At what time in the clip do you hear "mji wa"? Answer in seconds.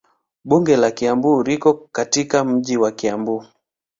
2.45-2.91